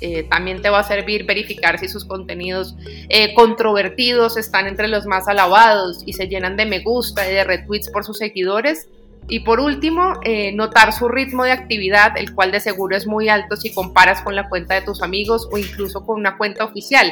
Eh, 0.02 0.24
también 0.24 0.62
te 0.62 0.70
va 0.70 0.80
a 0.80 0.84
servir 0.84 1.26
verificar 1.26 1.80
si 1.80 1.88
sus 1.88 2.04
contenidos 2.06 2.76
eh, 3.10 3.34
controvertidos 3.34 4.36
están 4.38 4.68
entre 4.68 4.90
los 4.90 5.06
más 5.06 5.28
alabados 5.28 6.04
y 6.06 6.14
se 6.14 6.28
llenan 6.28 6.58
de 6.58 6.66
me 6.66 6.80
gusta 6.80 7.30
y 7.30 7.34
de 7.34 7.44
retweets 7.44 7.90
por 7.90 8.06
sus 8.06 8.18
seguidores. 8.18 8.88
Y 9.28 9.40
por 9.40 9.60
último, 9.60 10.20
eh, 10.24 10.52
notar 10.52 10.94
su 10.94 11.08
ritmo 11.08 11.44
de 11.44 11.52
actividad, 11.52 12.16
el 12.18 12.36
cual 12.36 12.52
de 12.52 12.60
seguro 12.60 12.96
es 12.96 13.08
muy 13.08 13.30
alto 13.30 13.56
si 13.56 13.74
comparas 13.74 14.22
con 14.22 14.36
la 14.36 14.48
cuenta 14.48 14.76
de 14.76 14.82
tus 14.82 15.02
amigos 15.02 15.50
o 15.52 15.58
incluso 15.58 16.06
con 16.06 16.20
una 16.20 16.38
cuenta 16.38 16.64
oficial 16.64 17.12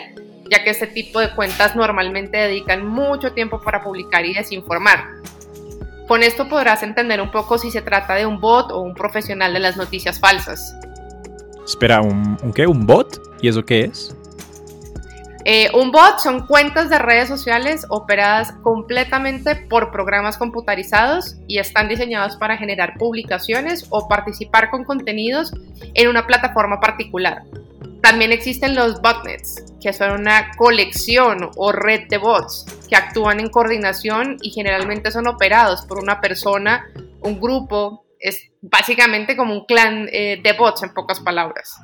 ya 0.50 0.64
que 0.64 0.70
este 0.70 0.88
tipo 0.88 1.20
de 1.20 1.34
cuentas 1.36 1.76
normalmente 1.76 2.38
dedican 2.38 2.86
mucho 2.86 3.34
tiempo 3.34 3.62
para 3.62 3.84
publicar 3.84 4.26
y 4.26 4.34
desinformar. 4.34 5.06
Con 6.08 6.22
esto 6.22 6.50
podrás 6.50 6.84
entender 6.84 7.22
un 7.22 7.32
poco 7.32 7.58
si 7.58 7.72
se 7.72 7.82
trata 7.82 8.16
de 8.16 8.26
un 8.26 8.40
bot 8.40 8.72
o 8.72 8.80
un 8.80 8.94
profesional 8.94 9.54
de 9.54 9.60
las 9.60 9.78
noticias 9.78 10.20
falsas. 10.20 10.76
Espera, 11.66 12.02
¿un, 12.02 12.38
qué? 12.54 12.68
¿Un 12.68 12.86
bot? 12.86 13.22
¿Y 13.42 13.48
eso 13.48 13.64
qué 13.64 13.86
es? 13.86 14.16
Eh, 15.46 15.70
un 15.74 15.92
bot 15.92 16.20
son 16.20 16.46
cuentas 16.46 16.90
de 16.90 17.00
redes 17.00 17.28
sociales 17.28 17.86
operadas 17.90 18.54
completamente 18.64 19.56
por 19.56 19.92
programas 19.92 20.38
computarizados 20.38 21.36
y 21.48 21.58
están 21.58 21.90
diseñados 21.90 22.38
para 22.38 22.58
generar 22.58 22.98
publicaciones 22.98 23.88
o 23.90 24.08
participar 24.08 24.70
con 24.70 24.86
contenidos 24.86 25.54
en 25.94 26.10
una 26.10 26.28
plataforma 26.28 26.80
particular. 26.80 27.44
También 28.04 28.34
existen 28.34 28.76
los 28.76 29.02
botnets, 29.02 29.64
que 29.82 29.94
son 29.94 30.20
una 30.20 30.52
colección 30.58 31.50
o 31.56 31.72
red 31.72 32.10
de 32.10 32.18
bots 32.18 32.66
que 32.90 32.98
actúan 32.98 33.40
en 33.40 33.48
coordinación 33.48 34.36
y 34.42 34.50
generalmente 34.50 35.10
son 35.10 35.26
operados 35.26 35.86
por 35.86 36.00
una 36.00 36.20
persona, 36.20 36.86
un 37.22 37.40
grupo, 37.40 38.06
es 38.20 38.52
básicamente 38.62 39.38
como 39.38 39.54
un 39.54 39.66
clan 39.66 40.10
eh, 40.12 40.38
de 40.44 40.52
bots 40.52 40.84
en 40.84 40.94
pocas 40.94 41.22
palabras. 41.22 41.78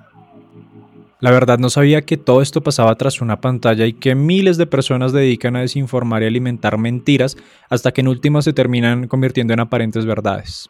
La 1.21 1.31
verdad 1.31 1.57
no 1.57 1.69
sabía 1.69 2.01
que 2.01 2.17
todo 2.17 2.41
esto 2.41 2.59
pasaba 2.59 2.95
tras 2.95 3.21
una 3.21 3.39
pantalla 3.39 3.85
y 3.85 3.93
que 3.93 4.13
miles 4.13 4.57
de 4.57 4.67
personas 4.67 5.13
dedican 5.13 5.55
a 5.55 5.61
desinformar 5.61 6.23
y 6.23 6.27
alimentar 6.27 6.77
mentiras 6.77 7.38
hasta 7.69 7.93
que 7.93 8.01
en 8.01 8.09
últimas 8.09 8.43
se 8.43 8.51
terminan 8.51 9.07
convirtiendo 9.07 9.53
en 9.53 9.61
aparentes 9.61 10.05
verdades. 10.05 10.69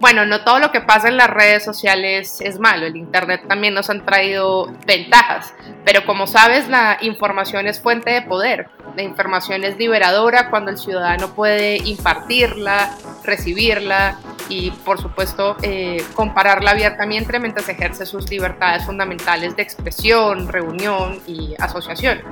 Bueno, 0.00 0.24
no 0.24 0.44
todo 0.44 0.58
lo 0.60 0.72
que 0.72 0.80
pasa 0.80 1.08
en 1.08 1.18
las 1.18 1.28
redes 1.28 1.62
sociales 1.62 2.40
es 2.40 2.58
malo, 2.58 2.86
el 2.86 2.96
Internet 2.96 3.42
también 3.46 3.74
nos 3.74 3.90
han 3.90 4.06
traído 4.06 4.72
ventajas, 4.86 5.52
pero 5.84 6.06
como 6.06 6.26
sabes, 6.26 6.68
la 6.68 6.96
información 7.02 7.66
es 7.66 7.82
fuente 7.82 8.08
de 8.08 8.22
poder, 8.22 8.70
la 8.96 9.02
información 9.02 9.62
es 9.62 9.76
liberadora 9.76 10.48
cuando 10.48 10.70
el 10.70 10.78
ciudadano 10.78 11.34
puede 11.34 11.76
impartirla, 11.76 12.96
recibirla 13.24 14.18
y 14.48 14.70
por 14.70 14.98
supuesto 14.98 15.58
eh, 15.60 16.02
compararla 16.14 16.70
abiertamente 16.70 17.38
mientras 17.38 17.68
ejerce 17.68 18.06
sus 18.06 18.30
libertades 18.30 18.86
fundamentales 18.86 19.54
de 19.54 19.62
expresión, 19.62 20.48
reunión 20.48 21.20
y 21.26 21.54
asociación. 21.58 22.22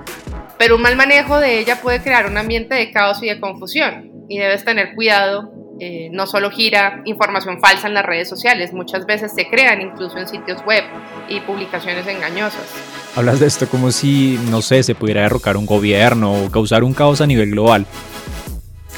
Pero 0.56 0.76
un 0.76 0.82
mal 0.82 0.96
manejo 0.96 1.38
de 1.38 1.58
ella 1.58 1.82
puede 1.82 2.02
crear 2.02 2.24
un 2.24 2.38
ambiente 2.38 2.74
de 2.74 2.90
caos 2.92 3.22
y 3.22 3.28
de 3.28 3.38
confusión 3.38 4.10
y 4.26 4.38
debes 4.38 4.64
tener 4.64 4.94
cuidado 4.94 5.57
eh, 5.80 6.08
no 6.12 6.26
solo 6.26 6.50
gira 6.50 7.02
información 7.04 7.60
falsa 7.60 7.86
en 7.86 7.94
las 7.94 8.04
redes 8.04 8.28
sociales, 8.28 8.72
muchas 8.72 9.06
veces 9.06 9.32
se 9.34 9.48
crean 9.48 9.80
incluso 9.80 10.18
en 10.18 10.28
sitios 10.28 10.64
web 10.64 10.82
y 11.28 11.40
publicaciones 11.40 12.06
engañosas. 12.06 12.64
Hablas 13.14 13.40
de 13.40 13.46
esto 13.46 13.68
como 13.68 13.90
si, 13.90 14.38
no 14.50 14.62
sé, 14.62 14.82
se 14.82 14.94
pudiera 14.94 15.22
derrocar 15.22 15.56
un 15.56 15.66
gobierno 15.66 16.32
o 16.32 16.50
causar 16.50 16.84
un 16.84 16.94
caos 16.94 17.20
a 17.20 17.26
nivel 17.26 17.50
global. 17.52 17.86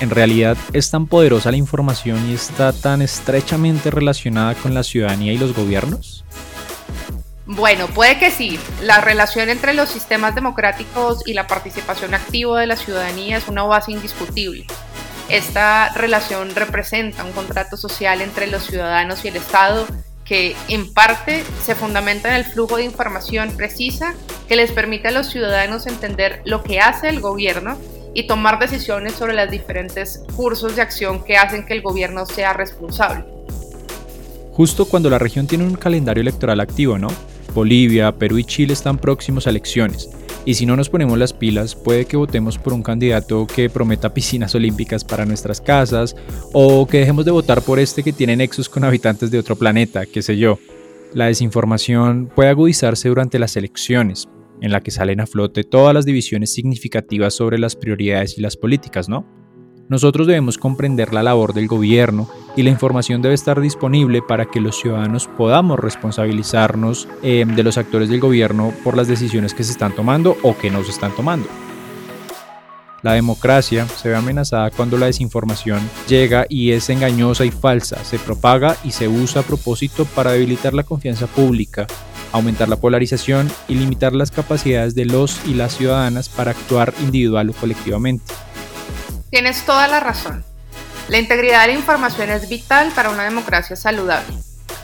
En 0.00 0.08
realidad 0.08 0.56
es 0.72 0.90
tan 0.90 1.06
poderosa 1.06 1.50
la 1.50 1.58
información 1.58 2.30
y 2.30 2.34
está 2.34 2.72
tan 2.72 3.02
estrechamente 3.02 3.90
relacionada 3.90 4.54
con 4.54 4.72
la 4.72 4.82
ciudadanía 4.82 5.32
y 5.34 5.38
los 5.38 5.54
gobiernos. 5.54 6.24
Bueno, 7.44 7.88
puede 7.88 8.18
que 8.18 8.30
sí. 8.30 8.58
La 8.80 9.00
relación 9.00 9.50
entre 9.50 9.74
los 9.74 9.88
sistemas 9.88 10.34
democráticos 10.34 11.26
y 11.26 11.34
la 11.34 11.46
participación 11.48 12.14
activa 12.14 12.60
de 12.60 12.66
la 12.66 12.76
ciudadanía 12.76 13.36
es 13.36 13.48
una 13.48 13.64
base 13.64 13.90
indiscutible. 13.90 14.66
Esta 15.30 15.90
relación 15.90 16.56
representa 16.56 17.24
un 17.24 17.30
contrato 17.30 17.76
social 17.76 18.20
entre 18.20 18.48
los 18.48 18.64
ciudadanos 18.64 19.24
y 19.24 19.28
el 19.28 19.36
Estado 19.36 19.86
que 20.24 20.56
en 20.68 20.92
parte 20.92 21.44
se 21.64 21.76
fundamenta 21.76 22.30
en 22.30 22.34
el 22.34 22.44
flujo 22.44 22.76
de 22.76 22.84
información 22.84 23.52
precisa 23.56 24.14
que 24.48 24.56
les 24.56 24.72
permite 24.72 25.08
a 25.08 25.10
los 25.12 25.28
ciudadanos 25.28 25.86
entender 25.86 26.42
lo 26.44 26.64
que 26.64 26.80
hace 26.80 27.08
el 27.08 27.20
gobierno 27.20 27.78
y 28.12 28.26
tomar 28.26 28.58
decisiones 28.58 29.12
sobre 29.12 29.34
los 29.34 29.48
diferentes 29.48 30.24
cursos 30.34 30.74
de 30.74 30.82
acción 30.82 31.22
que 31.22 31.36
hacen 31.36 31.64
que 31.64 31.74
el 31.74 31.82
gobierno 31.82 32.26
sea 32.26 32.52
responsable. 32.52 33.24
Justo 34.52 34.84
cuando 34.84 35.10
la 35.10 35.20
región 35.20 35.46
tiene 35.46 35.62
un 35.62 35.76
calendario 35.76 36.22
electoral 36.22 36.58
activo, 36.58 36.98
¿no? 36.98 37.08
Bolivia, 37.54 38.10
Perú 38.10 38.38
y 38.38 38.44
Chile 38.44 38.72
están 38.72 38.98
próximos 38.98 39.46
a 39.46 39.50
elecciones 39.50 40.10
y 40.50 40.54
si 40.54 40.66
no 40.66 40.74
nos 40.74 40.88
ponemos 40.88 41.16
las 41.16 41.32
pilas, 41.32 41.76
puede 41.76 42.06
que 42.06 42.16
votemos 42.16 42.58
por 42.58 42.72
un 42.72 42.82
candidato 42.82 43.46
que 43.46 43.70
prometa 43.70 44.12
piscinas 44.12 44.52
olímpicas 44.56 45.04
para 45.04 45.24
nuestras 45.24 45.60
casas 45.60 46.16
o 46.52 46.88
que 46.88 46.98
dejemos 46.98 47.24
de 47.24 47.30
votar 47.30 47.62
por 47.62 47.78
este 47.78 48.02
que 48.02 48.12
tiene 48.12 48.34
nexos 48.34 48.68
con 48.68 48.82
habitantes 48.82 49.30
de 49.30 49.38
otro 49.38 49.54
planeta, 49.54 50.06
qué 50.06 50.22
sé 50.22 50.36
yo. 50.36 50.58
La 51.14 51.26
desinformación 51.26 52.32
puede 52.34 52.48
agudizarse 52.48 53.08
durante 53.08 53.38
las 53.38 53.56
elecciones, 53.56 54.28
en 54.60 54.72
la 54.72 54.80
que 54.80 54.90
salen 54.90 55.20
a 55.20 55.28
flote 55.28 55.62
todas 55.62 55.94
las 55.94 56.04
divisiones 56.04 56.52
significativas 56.52 57.32
sobre 57.32 57.56
las 57.56 57.76
prioridades 57.76 58.36
y 58.36 58.40
las 58.40 58.56
políticas, 58.56 59.08
¿no? 59.08 59.24
Nosotros 59.88 60.26
debemos 60.26 60.58
comprender 60.58 61.14
la 61.14 61.22
labor 61.22 61.54
del 61.54 61.68
gobierno 61.68 62.28
y 62.56 62.62
la 62.62 62.70
información 62.70 63.22
debe 63.22 63.34
estar 63.34 63.60
disponible 63.60 64.22
para 64.22 64.46
que 64.46 64.60
los 64.60 64.78
ciudadanos 64.78 65.26
podamos 65.26 65.78
responsabilizarnos 65.78 67.08
eh, 67.22 67.44
de 67.46 67.62
los 67.62 67.78
actores 67.78 68.08
del 68.08 68.20
gobierno 68.20 68.72
por 68.84 68.96
las 68.96 69.08
decisiones 69.08 69.54
que 69.54 69.64
se 69.64 69.72
están 69.72 69.94
tomando 69.94 70.36
o 70.42 70.56
que 70.56 70.70
no 70.70 70.82
se 70.84 70.90
están 70.90 71.12
tomando. 71.12 71.48
La 73.02 73.14
democracia 73.14 73.86
se 73.88 74.10
ve 74.10 74.16
amenazada 74.16 74.70
cuando 74.70 74.98
la 74.98 75.06
desinformación 75.06 75.80
llega 76.06 76.44
y 76.50 76.72
es 76.72 76.90
engañosa 76.90 77.46
y 77.46 77.50
falsa, 77.50 78.04
se 78.04 78.18
propaga 78.18 78.76
y 78.84 78.90
se 78.90 79.08
usa 79.08 79.40
a 79.40 79.44
propósito 79.44 80.04
para 80.04 80.32
debilitar 80.32 80.74
la 80.74 80.82
confianza 80.82 81.26
pública, 81.26 81.86
aumentar 82.32 82.68
la 82.68 82.76
polarización 82.76 83.50
y 83.68 83.76
limitar 83.76 84.12
las 84.12 84.30
capacidades 84.30 84.94
de 84.94 85.06
los 85.06 85.40
y 85.46 85.54
las 85.54 85.76
ciudadanas 85.76 86.28
para 86.28 86.50
actuar 86.50 86.92
individual 87.00 87.48
o 87.50 87.52
colectivamente. 87.54 88.34
Tienes 89.30 89.64
toda 89.64 89.88
la 89.88 90.00
razón. 90.00 90.49
La 91.10 91.18
integridad 91.18 91.62
de 91.62 91.72
la 91.72 91.78
información 91.80 92.30
es 92.30 92.48
vital 92.48 92.92
para 92.94 93.10
una 93.10 93.24
democracia 93.24 93.74
saludable. 93.74 94.32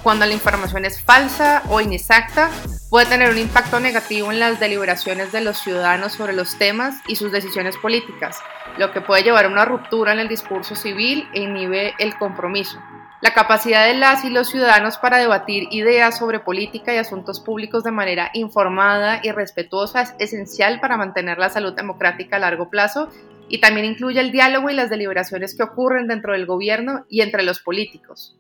Cuando 0.03 0.27
la 0.27 0.33
información 0.33 0.85
es 0.85 1.01
falsa 1.01 1.63
o 1.69 1.81
inexacta, 1.81 2.51
puede 2.91 3.07
tener 3.07 3.31
un 3.31 3.39
impacto 3.39 3.79
negativo 3.79 4.33
en 4.33 4.41
las 4.41 4.59
deliberaciones 4.59 5.31
de 5.31 5.41
los 5.41 5.59
ciudadanos 5.59 6.15
sobre 6.15 6.33
los 6.33 6.59
temas 6.59 6.97
y 7.07 7.15
sus 7.15 7.31
decisiones 7.31 7.77
políticas, 7.77 8.41
lo 8.77 8.91
que 8.91 9.01
puede 9.01 9.23
llevar 9.23 9.45
a 9.45 9.49
una 9.51 9.65
ruptura 9.65 10.15
en 10.15 10.19
el 10.19 10.27
discurso 10.27 10.75
civil 10.75 11.29
e 11.33 11.43
inhibe 11.43 11.95
el 12.01 12.19
compromiso. 12.19 12.81
La 13.21 13.33
capacidad 13.33 13.87
de 13.87 13.95
las 13.95 14.25
y 14.25 14.31
los 14.31 14.49
ciudadanos 14.49 14.99
para 14.99 15.19
debatir 15.19 15.69
ideas 15.71 16.19
sobre 16.19 16.41
política 16.41 16.93
y 16.93 16.99
asuntos 16.99 17.39
públicos 17.39 17.85
de 17.85 17.93
manera 17.93 18.31
informada 18.35 19.21
y 19.23 19.31
respetuosa 19.31 20.03
es 20.03 20.15
esencial 20.19 20.81
para 20.81 20.97
mantener 20.97 21.39
la 21.39 21.51
salud 21.51 21.73
democrática 21.73 22.35
a 22.35 22.41
largo 22.41 22.69
plazo 22.69 23.11
y 23.49 23.61
también 23.61 23.87
incluye 23.87 24.21
el 24.21 24.33
diálogo 24.33 24.71
y 24.71 24.75
las 24.75 24.91
deliberaciones 24.91 25.57
que 25.57 25.63
ocurren 25.63 26.09
dentro 26.09 26.33
del 26.33 26.47
gobierno 26.47 27.07
y 27.09 27.21
entre 27.21 27.43
los 27.43 27.61
políticos. 27.61 28.37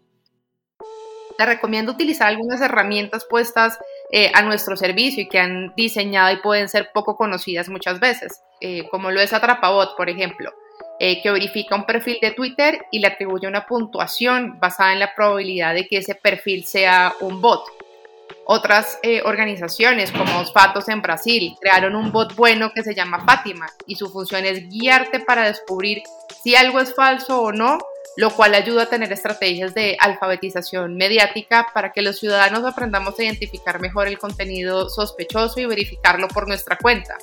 Te 1.38 1.44
recomiendo 1.44 1.92
utilizar 1.92 2.28
algunas 2.28 2.60
herramientas 2.60 3.26
puestas 3.28 3.78
eh, 4.10 4.30
a 4.34 4.42
nuestro 4.42 4.76
servicio 4.76 5.22
y 5.22 5.28
que 5.28 5.38
han 5.38 5.75
diseñado 5.76 6.32
y 6.32 6.40
pueden 6.40 6.68
ser 6.68 6.90
poco 6.94 7.16
conocidas 7.16 7.68
muchas 7.68 8.00
veces, 8.00 8.40
eh, 8.60 8.88
como 8.88 9.10
lo 9.10 9.20
es 9.20 9.32
Atrapabot, 9.32 9.96
por 9.96 10.08
ejemplo, 10.08 10.52
eh, 10.98 11.20
que 11.22 11.30
verifica 11.30 11.75
un 11.75 11.84
perfil 11.84 12.18
de 12.22 12.30
Twitter 12.30 12.86
y 12.90 13.00
le 13.00 13.08
atribuye 13.08 13.46
una 13.46 13.66
puntuación 13.66 14.58
basada 14.58 14.94
en 14.94 15.00
la 15.00 15.14
probabilidad 15.14 15.75
de 15.75 15.86
que 15.86 15.98
ese 15.98 16.14
perfil 16.14 16.64
sea 16.64 17.14
un 17.20 17.42
bot. 17.42 17.64
Otras 18.49 18.99
eh, 19.02 19.23
organizaciones 19.25 20.12
como 20.12 20.45
Fatos 20.47 20.88
en 20.88 21.02
Brasil 21.02 21.56
crearon 21.61 21.97
un 21.97 22.12
bot 22.12 22.35
bueno 22.37 22.71
que 22.73 22.85
se 22.85 22.95
llama 22.95 23.25
Fátima 23.25 23.66
y 23.87 23.97
su 23.97 24.09
función 24.09 24.45
es 24.45 24.68
guiarte 24.68 25.21
para 25.21 25.47
descubrir 25.47 26.02
si 26.45 26.54
algo 26.54 26.78
es 26.78 26.95
falso 26.95 27.42
o 27.42 27.50
no, 27.50 27.78
lo 28.16 28.30
cual 28.30 28.54
ayuda 28.54 28.85
a 28.85 28.88
tener 28.88 29.12
estrategias 29.12 29.75
de 29.75 29.97
alfabetización 30.00 30.97
mediática 30.97 31.66
para 31.75 31.90
que 31.92 32.02
los 32.02 32.21
ciudadanos 32.21 32.64
aprendamos 32.64 33.18
a 33.18 33.25
identificar 33.25 33.80
mejor 33.80 34.06
el 34.06 34.18
contenido 34.18 34.88
sospechoso 34.90 35.59
y 35.61 35.66
verificarlo 35.66 36.28
por 36.28 36.47
nuestra 36.47 36.78
cuenta. 36.78 37.18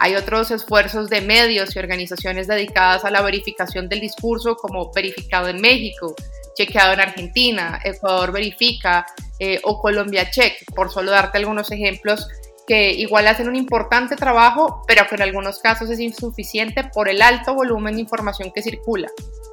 Hay 0.00 0.16
otros 0.16 0.50
esfuerzos 0.50 1.08
de 1.08 1.20
medios 1.20 1.74
y 1.74 1.78
organizaciones 1.78 2.48
dedicadas 2.48 3.04
a 3.04 3.10
la 3.10 3.22
verificación 3.22 3.88
del 3.88 4.00
discurso 4.00 4.56
como 4.56 4.92
Verificado 4.92 5.48
en 5.48 5.60
México, 5.60 6.14
chequeado 6.56 6.92
en 6.92 7.00
Argentina, 7.00 7.80
Ecuador 7.82 8.32
verifica 8.32 9.06
eh, 9.38 9.60
o 9.64 9.80
Colombia 9.80 10.30
check, 10.30 10.54
por 10.74 10.90
solo 10.90 11.10
darte 11.10 11.38
algunos 11.38 11.70
ejemplos 11.72 12.28
que 12.66 12.92
igual 12.92 13.26
hacen 13.26 13.48
un 13.48 13.56
importante 13.56 14.16
trabajo, 14.16 14.82
pero 14.86 15.06
que 15.06 15.16
en 15.16 15.22
algunos 15.22 15.58
casos 15.58 15.90
es 15.90 16.00
insuficiente 16.00 16.84
por 16.84 17.08
el 17.08 17.20
alto 17.20 17.54
volumen 17.54 17.94
de 17.94 18.00
información 18.00 18.52
que 18.54 18.62
circula. 18.62 19.08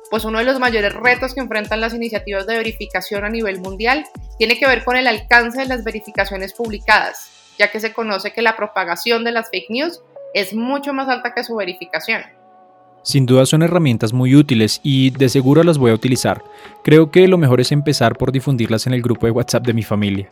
Pues 0.09 0.25
uno 0.25 0.39
de 0.39 0.45
los 0.45 0.59
mayores 0.59 0.93
retos 0.93 1.33
que 1.33 1.41
enfrentan 1.41 1.81
las 1.81 1.93
iniciativas 1.93 2.45
de 2.45 2.57
verificación 2.57 3.25
a 3.25 3.29
nivel 3.29 3.59
mundial 3.59 4.05
tiene 4.37 4.57
que 4.57 4.67
ver 4.67 4.83
con 4.83 4.95
el 4.95 5.07
alcance 5.07 5.61
de 5.61 5.67
las 5.67 5.83
verificaciones 5.83 6.53
publicadas, 6.53 7.31
ya 7.57 7.71
que 7.71 7.79
se 7.79 7.93
conoce 7.93 8.33
que 8.33 8.41
la 8.41 8.55
propagación 8.55 9.23
de 9.23 9.31
las 9.31 9.49
fake 9.49 9.69
news 9.69 10.01
es 10.33 10.53
mucho 10.53 10.93
más 10.93 11.09
alta 11.09 11.33
que 11.33 11.43
su 11.43 11.55
verificación. 11.55 12.23
Sin 13.03 13.25
duda 13.25 13.45
son 13.45 13.63
herramientas 13.63 14.13
muy 14.13 14.35
útiles 14.35 14.79
y 14.83 15.09
de 15.11 15.29
seguro 15.29 15.63
las 15.63 15.77
voy 15.77 15.91
a 15.91 15.95
utilizar. 15.95 16.43
Creo 16.83 17.09
que 17.11 17.27
lo 17.27 17.37
mejor 17.37 17.59
es 17.59 17.71
empezar 17.71 18.17
por 18.17 18.31
difundirlas 18.31 18.85
en 18.87 18.93
el 18.93 19.01
grupo 19.01 19.25
de 19.25 19.31
WhatsApp 19.31 19.65
de 19.65 19.73
mi 19.73 19.83
familia. 19.83 20.29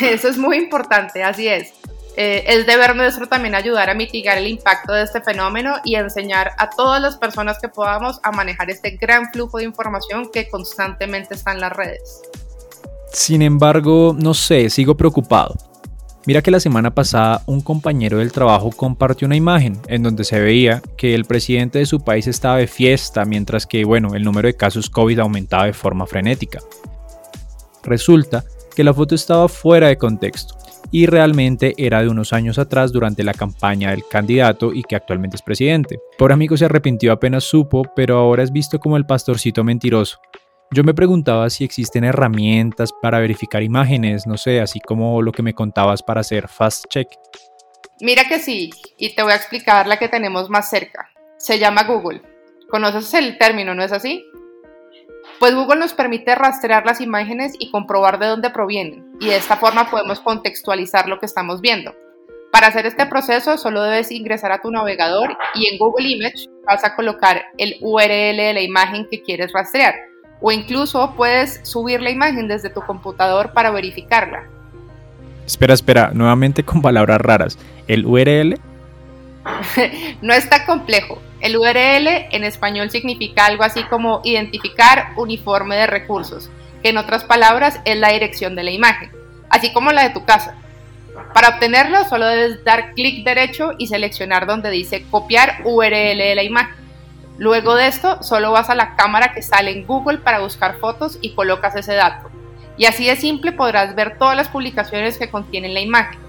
Eso 0.00 0.28
es 0.28 0.38
muy 0.38 0.56
importante, 0.56 1.22
así 1.22 1.46
es. 1.46 1.72
Eh, 2.16 2.44
es 2.48 2.66
deber 2.66 2.96
nuestro 2.96 3.28
también 3.28 3.54
ayudar 3.54 3.88
a 3.88 3.94
mitigar 3.94 4.36
el 4.36 4.48
impacto 4.48 4.92
de 4.92 5.04
este 5.04 5.20
fenómeno 5.20 5.76
y 5.84 5.94
enseñar 5.94 6.52
a 6.58 6.68
todas 6.68 7.00
las 7.00 7.16
personas 7.16 7.58
que 7.60 7.68
podamos 7.68 8.18
a 8.22 8.32
manejar 8.32 8.68
este 8.68 8.96
gran 8.96 9.30
flujo 9.32 9.58
de 9.58 9.64
información 9.64 10.28
que 10.32 10.48
constantemente 10.48 11.34
está 11.34 11.52
en 11.52 11.60
las 11.60 11.72
redes. 11.72 12.20
Sin 13.12 13.42
embargo, 13.42 14.14
no 14.18 14.34
sé, 14.34 14.70
sigo 14.70 14.96
preocupado. 14.96 15.54
Mira 16.26 16.42
que 16.42 16.50
la 16.50 16.60
semana 16.60 16.94
pasada 16.94 17.42
un 17.46 17.62
compañero 17.62 18.18
del 18.18 18.30
trabajo 18.30 18.70
compartió 18.70 19.26
una 19.26 19.36
imagen 19.36 19.78
en 19.86 20.02
donde 20.02 20.24
se 20.24 20.38
veía 20.38 20.82
que 20.98 21.14
el 21.14 21.24
presidente 21.24 21.78
de 21.78 21.86
su 21.86 22.00
país 22.00 22.26
estaba 22.26 22.58
de 22.58 22.66
fiesta 22.66 23.24
mientras 23.24 23.66
que, 23.66 23.84
bueno, 23.86 24.14
el 24.14 24.22
número 24.22 24.46
de 24.46 24.54
casos 24.54 24.90
COVID 24.90 25.18
aumentaba 25.18 25.64
de 25.64 25.72
forma 25.72 26.06
frenética. 26.06 26.60
Resulta 27.82 28.44
que 28.76 28.84
la 28.84 28.92
foto 28.92 29.14
estaba 29.14 29.48
fuera 29.48 29.88
de 29.88 29.96
contexto 29.96 30.56
y 30.90 31.06
realmente 31.06 31.74
era 31.78 32.02
de 32.02 32.08
unos 32.08 32.34
años 32.34 32.58
atrás 32.58 32.92
durante 32.92 33.22
la 33.22 33.32
campaña 33.32 33.90
del 33.90 34.02
candidato 34.06 34.74
y 34.74 34.82
que 34.82 34.96
actualmente 34.96 35.36
es 35.36 35.42
presidente. 35.42 36.00
Por 36.18 36.32
amigo 36.32 36.56
se 36.56 36.66
arrepintió 36.66 37.12
apenas 37.12 37.44
supo, 37.44 37.82
pero 37.96 38.18
ahora 38.18 38.42
es 38.42 38.52
visto 38.52 38.78
como 38.78 38.98
el 38.98 39.06
pastorcito 39.06 39.64
mentiroso. 39.64 40.18
Yo 40.72 40.84
me 40.84 40.94
preguntaba 40.94 41.50
si 41.50 41.64
existen 41.64 42.04
herramientas 42.04 42.92
para 42.92 43.18
verificar 43.18 43.60
imágenes, 43.60 44.28
no 44.28 44.36
sé, 44.36 44.60
así 44.60 44.78
como 44.78 45.20
lo 45.20 45.32
que 45.32 45.42
me 45.42 45.52
contabas 45.52 46.00
para 46.00 46.20
hacer 46.20 46.46
fast 46.46 46.84
check. 46.88 47.08
Mira 48.00 48.28
que 48.28 48.38
sí, 48.38 48.70
y 48.96 49.16
te 49.16 49.24
voy 49.24 49.32
a 49.32 49.36
explicar 49.36 49.88
la 49.88 49.98
que 49.98 50.08
tenemos 50.08 50.48
más 50.48 50.70
cerca. 50.70 51.10
Se 51.38 51.58
llama 51.58 51.82
Google. 51.82 52.22
¿Conoces 52.70 53.12
el 53.14 53.36
término, 53.36 53.74
no 53.74 53.82
es 53.82 53.90
así? 53.90 54.24
Pues 55.40 55.56
Google 55.56 55.80
nos 55.80 55.92
permite 55.92 56.36
rastrear 56.36 56.86
las 56.86 57.00
imágenes 57.00 57.54
y 57.58 57.72
comprobar 57.72 58.20
de 58.20 58.26
dónde 58.26 58.50
provienen, 58.50 59.16
y 59.18 59.26
de 59.26 59.38
esta 59.38 59.56
forma 59.56 59.90
podemos 59.90 60.20
contextualizar 60.20 61.08
lo 61.08 61.18
que 61.18 61.26
estamos 61.26 61.60
viendo. 61.60 61.96
Para 62.52 62.68
hacer 62.68 62.86
este 62.86 63.06
proceso 63.06 63.58
solo 63.58 63.82
debes 63.82 64.12
ingresar 64.12 64.52
a 64.52 64.62
tu 64.62 64.70
navegador 64.70 65.36
y 65.56 65.66
en 65.66 65.78
Google 65.78 66.08
Image 66.08 66.46
vas 66.64 66.84
a 66.84 66.94
colocar 66.94 67.42
el 67.58 67.76
URL 67.80 68.36
de 68.36 68.52
la 68.54 68.60
imagen 68.60 69.08
que 69.10 69.20
quieres 69.22 69.52
rastrear 69.52 70.09
o 70.40 70.52
incluso 70.52 71.14
puedes 71.16 71.60
subir 71.62 72.00
la 72.00 72.10
imagen 72.10 72.48
desde 72.48 72.70
tu 72.70 72.80
computador 72.80 73.52
para 73.52 73.70
verificarla. 73.70 74.44
Espera, 75.46 75.74
espera, 75.74 76.10
nuevamente 76.14 76.64
con 76.64 76.80
palabras 76.80 77.20
raras. 77.20 77.58
¿El 77.88 78.06
URL? 78.06 78.58
no 80.22 80.32
está 80.32 80.64
complejo. 80.64 81.20
El 81.40 81.56
URL 81.56 82.28
en 82.30 82.44
español 82.44 82.90
significa 82.90 83.46
algo 83.46 83.64
así 83.64 83.82
como 83.84 84.20
identificar 84.24 85.12
uniforme 85.16 85.76
de 85.76 85.86
recursos, 85.86 86.50
que 86.82 86.90
en 86.90 86.98
otras 86.98 87.24
palabras 87.24 87.80
es 87.84 87.96
la 87.98 88.12
dirección 88.12 88.54
de 88.54 88.64
la 88.64 88.70
imagen, 88.70 89.10
así 89.48 89.72
como 89.72 89.92
la 89.92 90.04
de 90.04 90.10
tu 90.10 90.24
casa. 90.24 90.54
Para 91.34 91.48
obtenerlo 91.48 92.04
solo 92.08 92.26
debes 92.26 92.64
dar 92.64 92.92
clic 92.94 93.24
derecho 93.24 93.72
y 93.78 93.86
seleccionar 93.86 94.46
donde 94.46 94.70
dice 94.70 95.04
copiar 95.10 95.62
URL 95.64 96.18
de 96.18 96.34
la 96.34 96.42
imagen. 96.42 96.79
Luego 97.40 97.74
de 97.74 97.86
esto, 97.86 98.22
solo 98.22 98.52
vas 98.52 98.68
a 98.68 98.74
la 98.74 98.96
cámara 98.96 99.32
que 99.32 99.40
sale 99.40 99.70
en 99.70 99.86
Google 99.86 100.18
para 100.18 100.40
buscar 100.40 100.76
fotos 100.76 101.16
y 101.22 101.32
colocas 101.32 101.74
ese 101.74 101.94
dato. 101.94 102.28
Y 102.76 102.84
así 102.84 103.06
de 103.06 103.16
simple 103.16 103.52
podrás 103.52 103.94
ver 103.94 104.18
todas 104.18 104.36
las 104.36 104.48
publicaciones 104.48 105.16
que 105.16 105.30
contienen 105.30 105.72
la 105.72 105.80
imagen. 105.80 106.20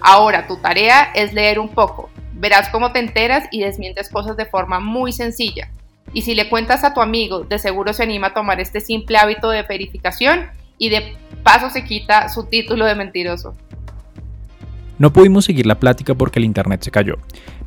Ahora, 0.00 0.48
tu 0.48 0.56
tarea 0.56 1.12
es 1.14 1.32
leer 1.32 1.60
un 1.60 1.68
poco. 1.68 2.10
Verás 2.32 2.68
cómo 2.70 2.90
te 2.90 2.98
enteras 2.98 3.44
y 3.52 3.60
desmientes 3.60 4.08
cosas 4.08 4.36
de 4.36 4.44
forma 4.44 4.80
muy 4.80 5.12
sencilla. 5.12 5.70
Y 6.12 6.22
si 6.22 6.34
le 6.34 6.48
cuentas 6.48 6.82
a 6.82 6.94
tu 6.94 7.00
amigo, 7.00 7.44
de 7.44 7.60
seguro 7.60 7.92
se 7.92 8.02
anima 8.02 8.26
a 8.26 8.34
tomar 8.34 8.58
este 8.58 8.80
simple 8.80 9.18
hábito 9.18 9.50
de 9.50 9.62
verificación 9.62 10.50
y 10.78 10.88
de 10.88 11.16
paso 11.44 11.70
se 11.70 11.84
quita 11.84 12.28
su 12.28 12.46
título 12.46 12.86
de 12.86 12.96
mentiroso. 12.96 13.54
No 14.98 15.12
pudimos 15.12 15.44
seguir 15.44 15.66
la 15.66 15.80
plática 15.80 16.14
porque 16.14 16.38
el 16.38 16.44
internet 16.44 16.82
se 16.82 16.90
cayó, 16.90 17.16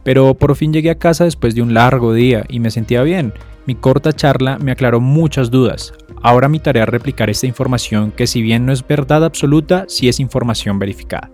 pero 0.03 0.33
por 0.35 0.55
fin 0.55 0.71
llegué 0.71 0.89
a 0.89 0.99
casa 0.99 1.23
después 1.23 1.55
de 1.55 1.61
un 1.61 1.73
largo 1.73 2.13
día 2.13 2.45
y 2.47 2.59
me 2.59 2.71
sentía 2.71 3.03
bien. 3.03 3.33
Mi 3.65 3.73
corta 3.73 4.13
charla 4.13 4.59
me 4.59 4.71
aclaró 4.71 5.01
muchas 5.01 5.49
dudas. 5.49 5.93
Ahora 6.21 6.49
mi 6.49 6.59
tarea 6.59 6.83
es 6.83 6.89
replicar 6.89 7.29
esta 7.29 7.47
información 7.47 8.11
que 8.11 8.27
si 8.27 8.41
bien 8.41 8.65
no 8.65 8.71
es 8.71 8.85
verdad 8.85 9.25
absoluta, 9.25 9.85
sí 9.87 10.07
es 10.07 10.19
información 10.19 10.77
verificada. 10.77 11.31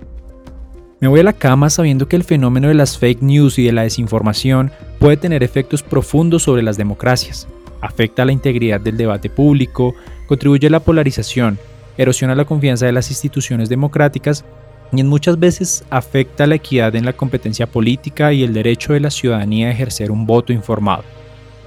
Me 1.01 1.07
voy 1.07 1.19
a 1.19 1.23
la 1.23 1.33
cama 1.33 1.69
sabiendo 1.69 2.07
que 2.07 2.15
el 2.15 2.23
fenómeno 2.23 2.67
de 2.67 2.75
las 2.75 2.97
fake 2.97 3.21
news 3.21 3.57
y 3.57 3.65
de 3.65 3.71
la 3.71 3.81
desinformación 3.81 4.71
puede 4.99 5.17
tener 5.17 5.43
efectos 5.43 5.81
profundos 5.81 6.43
sobre 6.43 6.61
las 6.61 6.77
democracias. 6.77 7.47
Afecta 7.81 8.23
la 8.23 8.31
integridad 8.31 8.79
del 8.79 8.97
debate 8.97 9.29
público, 9.29 9.95
contribuye 10.27 10.67
a 10.67 10.69
la 10.69 10.79
polarización, 10.79 11.57
erosiona 11.97 12.35
la 12.35 12.45
confianza 12.45 12.85
de 12.85 12.91
las 12.91 13.09
instituciones 13.09 13.67
democráticas 13.67 14.45
y 14.91 14.99
en 14.99 15.07
muchas 15.07 15.39
veces 15.39 15.83
afecta 15.89 16.47
la 16.47 16.55
equidad 16.55 16.95
en 16.95 17.05
la 17.05 17.13
competencia 17.13 17.67
política 17.67 18.33
y 18.33 18.43
el 18.43 18.53
derecho 18.53 18.93
de 18.93 18.99
la 18.99 19.09
ciudadanía 19.09 19.67
a 19.67 19.71
ejercer 19.71 20.11
un 20.11 20.25
voto 20.25 20.51
informado. 20.51 21.03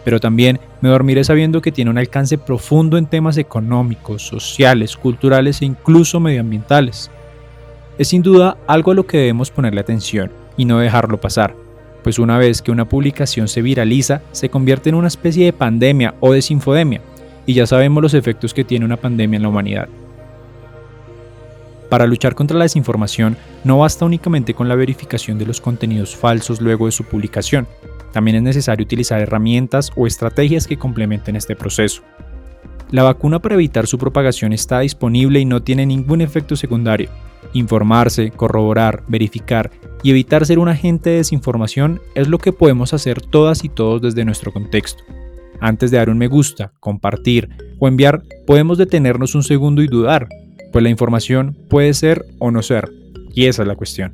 Pero 0.05 0.21
también 0.21 0.61
me 0.83 0.91
dormiré 0.91 1.25
sabiendo 1.25 1.63
que 1.63 1.73
tiene 1.73 1.91
un 1.91 1.99
alcance 1.99 2.37
profundo 2.37 2.99
en 2.99 3.07
temas 3.07 3.39
económicos, 3.39 4.23
sociales, 4.23 4.97
culturales 4.97 5.63
e 5.63 5.65
incluso 5.65 6.21
medioambientales. 6.21 7.11
Es 7.97 8.09
sin 8.09 8.23
duda 8.23 8.59
algo 8.67 8.91
a 8.91 8.95
lo 8.95 9.07
que 9.07 9.19
debemos 9.19 9.51
ponerle 9.51 9.81
atención 9.81 10.31
y 10.57 10.67
no 10.67 10.79
dejarlo 10.79 11.19
pasar, 11.19 11.55
pues 12.03 12.19
una 12.19 12.37
vez 12.37 12.61
que 12.61 12.71
una 12.71 12.89
publicación 12.89 13.49
se 13.49 13.63
viraliza, 13.63 14.21
se 14.33 14.51
convierte 14.51 14.91
en 14.91 14.97
una 14.97 15.09
especie 15.09 15.47
de 15.47 15.53
pandemia 15.53 16.15
o 16.21 16.33
desinfodemia, 16.33 17.01
y 17.47 17.55
ya 17.55 17.67
sabemos 17.67 18.03
los 18.03 18.15
efectos 18.15 18.53
que 18.53 18.65
tiene 18.65 18.85
una 18.85 18.97
pandemia 18.97 19.39
en 19.39 19.43
la 19.43 19.49
humanidad. 19.49 19.89
Para 21.89 22.07
luchar 22.07 22.35
contra 22.35 22.57
la 22.57 22.65
desinformación 22.65 23.37
no 23.63 23.79
basta 23.79 24.05
únicamente 24.05 24.55
con 24.55 24.69
la 24.69 24.75
verificación 24.75 25.39
de 25.39 25.47
los 25.47 25.61
contenidos 25.61 26.17
falsos 26.17 26.61
luego 26.61 26.87
de 26.87 26.93
su 26.93 27.05
publicación, 27.05 27.67
también 28.13 28.37
es 28.37 28.43
necesario 28.43 28.85
utilizar 28.85 29.21
herramientas 29.21 29.91
o 29.97 30.07
estrategias 30.07 30.67
que 30.67 30.79
complementen 30.79 31.37
este 31.37 31.57
proceso. 31.57 32.03
La 32.91 33.03
vacuna 33.03 33.41
para 33.41 33.57
evitar 33.57 33.87
su 33.87 33.99
propagación 33.99 34.53
está 34.53 34.81
disponible 34.81 35.41
y 35.41 35.45
no 35.45 35.63
tiene 35.63 35.85
ningún 35.85 36.21
efecto 36.21 36.55
secundario. 36.55 37.11
Informarse, 37.53 38.31
corroborar, 38.31 39.03
verificar 39.09 39.71
y 40.05 40.11
evitar 40.11 40.47
ser 40.47 40.59
un 40.61 40.69
agente 40.69 41.11
de 41.11 41.17
desinformación 41.17 42.01
es 42.15 42.29
lo 42.29 42.39
que 42.39 42.53
podemos 42.53 42.95
hacer 42.95 43.21
todas 43.21 43.65
y 43.65 43.69
todos 43.69 44.01
desde 44.01 44.25
nuestro 44.25 44.53
contexto. 44.53 45.03
Antes 45.61 45.91
de 45.91 45.97
dar 45.97 46.11
un 46.11 46.19
me 46.19 46.29
gusta, 46.29 46.73
compartir 46.79 47.49
o 47.81 47.89
enviar, 47.89 48.23
podemos 48.47 48.79
detenernos 48.79 49.35
un 49.35 49.43
segundo 49.43 49.83
y 49.83 49.89
dudar, 49.89 50.29
pues 50.75 50.83
la 50.83 50.91
información 50.91 51.57
puede 51.71 51.95
ser 51.95 52.27
o 52.41 52.51
no 52.51 52.61
ser, 52.61 52.93
y 53.33 53.47
esa 53.47 53.63
es 53.63 53.69
la 53.69 53.77
cuestión. 53.77 54.13